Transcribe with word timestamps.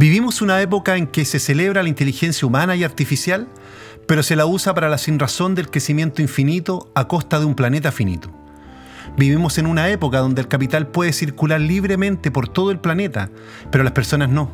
Vivimos 0.00 0.40
una 0.40 0.62
época 0.62 0.96
en 0.96 1.06
que 1.06 1.26
se 1.26 1.38
celebra 1.38 1.82
la 1.82 1.90
inteligencia 1.90 2.48
humana 2.48 2.74
y 2.74 2.84
artificial, 2.84 3.48
pero 4.06 4.22
se 4.22 4.34
la 4.34 4.46
usa 4.46 4.74
para 4.74 4.88
la 4.88 4.96
sinrazón 4.96 5.54
del 5.54 5.70
crecimiento 5.70 6.22
infinito 6.22 6.90
a 6.94 7.06
costa 7.06 7.38
de 7.38 7.44
un 7.44 7.54
planeta 7.54 7.92
finito. 7.92 8.39
Vivimos 9.20 9.58
en 9.58 9.66
una 9.66 9.90
época 9.90 10.20
donde 10.20 10.40
el 10.40 10.48
capital 10.48 10.86
puede 10.86 11.12
circular 11.12 11.60
libremente 11.60 12.30
por 12.30 12.48
todo 12.48 12.70
el 12.70 12.80
planeta, 12.80 13.28
pero 13.70 13.84
las 13.84 13.92
personas 13.92 14.30
no. 14.30 14.50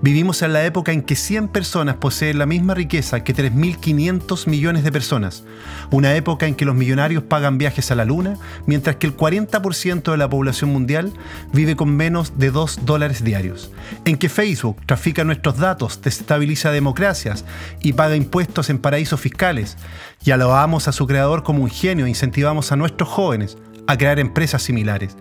Vivimos 0.00 0.40
en 0.40 0.54
la 0.54 0.64
época 0.64 0.92
en 0.92 1.02
que 1.02 1.14
100 1.14 1.48
personas 1.48 1.96
poseen 1.96 2.38
la 2.38 2.46
misma 2.46 2.72
riqueza 2.72 3.22
que 3.22 3.36
3.500 3.36 4.46
millones 4.46 4.82
de 4.82 4.92
personas. 4.92 5.44
Una 5.90 6.14
época 6.14 6.46
en 6.46 6.54
que 6.54 6.64
los 6.64 6.74
millonarios 6.74 7.22
pagan 7.22 7.58
viajes 7.58 7.90
a 7.90 7.96
la 7.96 8.06
luna, 8.06 8.38
mientras 8.64 8.96
que 8.96 9.06
el 9.06 9.14
40% 9.14 10.10
de 10.10 10.16
la 10.16 10.30
población 10.30 10.72
mundial 10.72 11.12
vive 11.52 11.76
con 11.76 11.94
menos 11.94 12.38
de 12.38 12.50
2 12.50 12.86
dólares 12.86 13.22
diarios. 13.22 13.72
En 14.06 14.16
que 14.16 14.30
Facebook 14.30 14.78
trafica 14.86 15.22
nuestros 15.22 15.58
datos, 15.58 16.00
desestabiliza 16.00 16.72
democracias 16.72 17.44
y 17.82 17.92
paga 17.92 18.16
impuestos 18.16 18.70
en 18.70 18.78
paraísos 18.78 19.20
fiscales. 19.20 19.76
Y 20.24 20.30
alabamos 20.30 20.88
a 20.88 20.92
su 20.92 21.06
creador 21.06 21.42
como 21.42 21.62
un 21.62 21.68
genio 21.68 22.06
e 22.06 22.08
incentivamos 22.08 22.72
a 22.72 22.76
nuestros 22.76 23.10
jóvenes 23.10 23.58
a 23.88 23.96
crear 23.96 24.20
empresas 24.20 24.62
similares. 24.62 25.16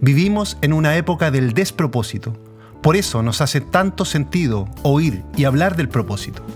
Vivimos 0.00 0.58
en 0.62 0.72
una 0.72 0.96
época 0.96 1.30
del 1.30 1.52
despropósito 1.52 2.36
por 2.86 2.94
eso 2.94 3.20
nos 3.20 3.40
hace 3.40 3.60
tanto 3.60 4.04
sentido 4.04 4.68
oír 4.84 5.24
y 5.36 5.42
hablar 5.42 5.74
del 5.74 5.88
propósito. 5.88 6.46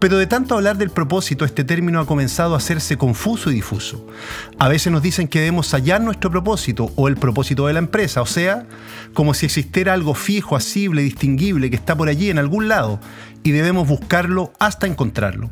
Pero 0.00 0.18
de 0.18 0.26
tanto 0.26 0.56
hablar 0.56 0.76
del 0.78 0.90
propósito, 0.90 1.44
este 1.44 1.62
término 1.62 2.00
ha 2.00 2.06
comenzado 2.06 2.54
a 2.54 2.56
hacerse 2.56 2.98
confuso 2.98 3.52
y 3.52 3.54
difuso. 3.54 4.04
A 4.58 4.68
veces 4.68 4.92
nos 4.92 5.00
dicen 5.00 5.28
que 5.28 5.38
debemos 5.38 5.70
hallar 5.70 6.00
nuestro 6.00 6.28
propósito 6.30 6.92
o 6.96 7.06
el 7.06 7.16
propósito 7.16 7.68
de 7.68 7.72
la 7.72 7.78
empresa, 7.78 8.20
o 8.20 8.26
sea, 8.26 8.66
como 9.12 9.32
si 9.32 9.46
existiera 9.46 9.92
algo 9.92 10.14
fijo, 10.14 10.56
asible, 10.56 11.02
distinguible 11.02 11.70
que 11.70 11.76
está 11.76 11.96
por 11.96 12.08
allí 12.08 12.30
en 12.30 12.40
algún 12.40 12.66
lado 12.66 12.98
y 13.44 13.52
debemos 13.52 13.86
buscarlo 13.86 14.52
hasta 14.58 14.88
encontrarlo. 14.88 15.50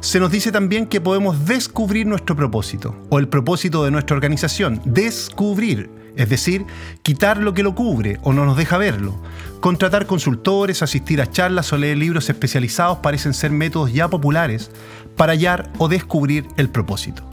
Se 0.00 0.20
nos 0.20 0.30
dice 0.30 0.52
también 0.52 0.86
que 0.86 1.00
podemos 1.00 1.44
descubrir 1.46 2.06
nuestro 2.06 2.36
propósito 2.36 2.96
o 3.10 3.18
el 3.18 3.28
propósito 3.28 3.84
de 3.84 3.90
nuestra 3.90 4.14
organización. 4.14 4.80
Descubrir, 4.84 5.90
es 6.16 6.28
decir, 6.28 6.64
quitar 7.02 7.38
lo 7.38 7.52
que 7.52 7.64
lo 7.64 7.74
cubre 7.74 8.18
o 8.22 8.32
no 8.32 8.44
nos 8.44 8.56
deja 8.56 8.78
verlo. 8.78 9.20
Contratar 9.60 10.06
consultores, 10.06 10.82
asistir 10.82 11.20
a 11.20 11.28
charlas 11.30 11.72
o 11.72 11.76
leer 11.76 11.98
libros 11.98 12.30
especializados 12.30 12.98
parecen 12.98 13.34
ser 13.34 13.50
métodos 13.50 13.92
ya 13.92 14.08
populares 14.08 14.70
para 15.16 15.32
hallar 15.32 15.72
o 15.78 15.88
descubrir 15.88 16.46
el 16.56 16.68
propósito. 16.68 17.24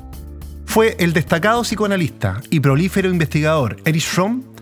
Fue 0.65 0.95
el 0.99 1.13
destacado 1.13 1.61
psicoanalista 1.61 2.41
y 2.49 2.59
prolífero 2.59 3.09
investigador 3.09 3.77
Erich 3.85 4.07
Fromm 4.07 4.54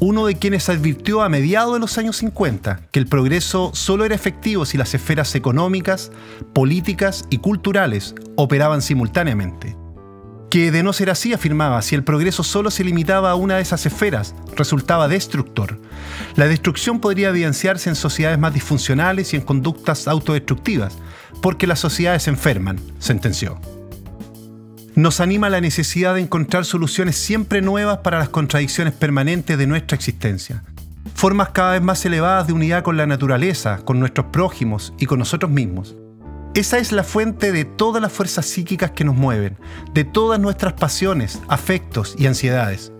uno 0.00 0.26
de 0.26 0.36
quienes 0.36 0.68
advirtió 0.68 1.22
a 1.22 1.28
mediados 1.28 1.74
de 1.74 1.80
los 1.80 1.98
años 1.98 2.16
50 2.16 2.80
que 2.90 2.98
el 2.98 3.06
progreso 3.06 3.72
solo 3.74 4.04
era 4.04 4.14
efectivo 4.14 4.64
si 4.64 4.78
las 4.78 4.94
esferas 4.94 5.34
económicas, 5.34 6.12
políticas 6.52 7.24
y 7.30 7.38
culturales 7.38 8.14
operaban 8.36 8.82
simultáneamente 8.82 9.76
que 10.50 10.70
de 10.70 10.82
no 10.82 10.92
ser 10.92 11.10
así, 11.10 11.32
afirmaba, 11.32 11.82
si 11.82 11.94
el 11.94 12.04
progreso 12.04 12.42
solo 12.42 12.70
se 12.70 12.84
limitaba 12.84 13.30
a 13.30 13.34
una 13.34 13.56
de 13.56 13.62
esas 13.62 13.84
esferas, 13.84 14.34
resultaba 14.56 15.08
destructor. 15.08 15.78
La 16.36 16.48
destrucción 16.48 17.00
podría 17.00 17.28
evidenciarse 17.28 17.90
en 17.90 17.96
sociedades 17.96 18.38
más 18.38 18.54
disfuncionales 18.54 19.32
y 19.34 19.36
en 19.36 19.42
conductas 19.42 20.08
autodestructivas, 20.08 20.96
porque 21.42 21.66
las 21.66 21.80
sociedades 21.80 22.22
se 22.22 22.30
enferman, 22.30 22.80
sentenció. 22.98 23.60
Nos 24.98 25.20
anima 25.20 25.48
la 25.48 25.60
necesidad 25.60 26.16
de 26.16 26.22
encontrar 26.22 26.64
soluciones 26.64 27.14
siempre 27.14 27.62
nuevas 27.62 27.98
para 27.98 28.18
las 28.18 28.30
contradicciones 28.30 28.92
permanentes 28.92 29.56
de 29.56 29.68
nuestra 29.68 29.94
existencia. 29.94 30.64
Formas 31.14 31.50
cada 31.50 31.74
vez 31.74 31.82
más 31.82 32.04
elevadas 32.04 32.48
de 32.48 32.52
unidad 32.52 32.82
con 32.82 32.96
la 32.96 33.06
naturaleza, 33.06 33.78
con 33.84 34.00
nuestros 34.00 34.26
prójimos 34.32 34.92
y 34.98 35.06
con 35.06 35.20
nosotros 35.20 35.52
mismos. 35.52 35.94
Esa 36.54 36.78
es 36.78 36.90
la 36.90 37.04
fuente 37.04 37.52
de 37.52 37.64
todas 37.64 38.02
las 38.02 38.10
fuerzas 38.10 38.46
psíquicas 38.46 38.90
que 38.90 39.04
nos 39.04 39.14
mueven, 39.14 39.56
de 39.94 40.02
todas 40.02 40.40
nuestras 40.40 40.72
pasiones, 40.72 41.40
afectos 41.46 42.16
y 42.18 42.26
ansiedades. 42.26 42.90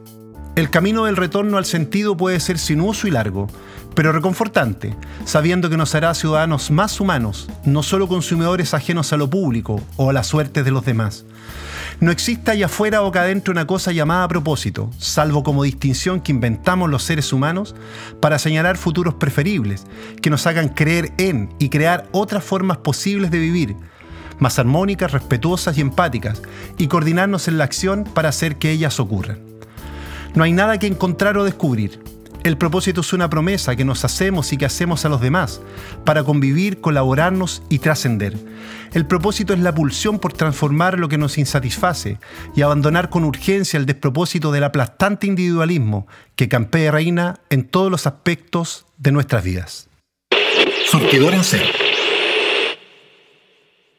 El 0.58 0.70
camino 0.70 1.04
del 1.04 1.14
retorno 1.14 1.56
al 1.56 1.66
sentido 1.66 2.16
puede 2.16 2.40
ser 2.40 2.58
sinuoso 2.58 3.06
y 3.06 3.12
largo, 3.12 3.46
pero 3.94 4.10
reconfortante, 4.10 4.92
sabiendo 5.24 5.70
que 5.70 5.76
nos 5.76 5.94
hará 5.94 6.12
ciudadanos 6.14 6.72
más 6.72 7.00
humanos, 7.00 7.48
no 7.64 7.84
solo 7.84 8.08
consumidores 8.08 8.74
ajenos 8.74 9.12
a 9.12 9.16
lo 9.16 9.30
público 9.30 9.80
o 9.94 10.10
a 10.10 10.12
la 10.12 10.24
suerte 10.24 10.64
de 10.64 10.72
los 10.72 10.84
demás. 10.84 11.24
No 12.00 12.10
existe 12.10 12.50
allá 12.50 12.66
afuera 12.66 13.02
o 13.02 13.06
acá 13.06 13.20
adentro 13.20 13.52
una 13.52 13.68
cosa 13.68 13.92
llamada 13.92 14.26
propósito, 14.26 14.90
salvo 14.98 15.44
como 15.44 15.62
distinción 15.62 16.20
que 16.20 16.32
inventamos 16.32 16.90
los 16.90 17.04
seres 17.04 17.32
humanos 17.32 17.76
para 18.20 18.40
señalar 18.40 18.76
futuros 18.78 19.14
preferibles, 19.14 19.86
que 20.20 20.28
nos 20.28 20.44
hagan 20.48 20.70
creer 20.70 21.12
en 21.18 21.54
y 21.60 21.68
crear 21.68 22.08
otras 22.10 22.42
formas 22.42 22.78
posibles 22.78 23.30
de 23.30 23.38
vivir, 23.38 23.76
más 24.40 24.58
armónicas, 24.58 25.12
respetuosas 25.12 25.78
y 25.78 25.82
empáticas, 25.82 26.42
y 26.78 26.88
coordinarnos 26.88 27.46
en 27.46 27.58
la 27.58 27.64
acción 27.64 28.02
para 28.02 28.30
hacer 28.30 28.56
que 28.56 28.72
ellas 28.72 28.98
ocurran. 28.98 29.47
No 30.38 30.44
hay 30.44 30.52
nada 30.52 30.78
que 30.78 30.86
encontrar 30.86 31.36
o 31.36 31.42
descubrir, 31.42 31.98
el 32.44 32.56
propósito 32.56 33.00
es 33.00 33.12
una 33.12 33.28
promesa 33.28 33.74
que 33.74 33.84
nos 33.84 34.04
hacemos 34.04 34.52
y 34.52 34.56
que 34.56 34.66
hacemos 34.66 35.04
a 35.04 35.08
los 35.08 35.20
demás 35.20 35.60
para 36.04 36.22
convivir, 36.22 36.80
colaborarnos 36.80 37.64
y 37.68 37.80
trascender. 37.80 38.36
El 38.92 39.04
propósito 39.04 39.52
es 39.52 39.58
la 39.58 39.74
pulsión 39.74 40.20
por 40.20 40.32
transformar 40.32 40.96
lo 40.96 41.08
que 41.08 41.18
nos 41.18 41.38
insatisface 41.38 42.20
y 42.54 42.62
abandonar 42.62 43.10
con 43.10 43.24
urgencia 43.24 43.78
el 43.78 43.86
despropósito 43.86 44.52
del 44.52 44.62
aplastante 44.62 45.26
individualismo 45.26 46.06
que 46.36 46.48
campea 46.48 46.92
reina 46.92 47.40
en 47.50 47.64
todos 47.64 47.90
los 47.90 48.06
aspectos 48.06 48.86
de 48.96 49.10
nuestras 49.10 49.42
vidas. 49.42 49.88
Surtidor 50.88 51.34
en 51.34 51.42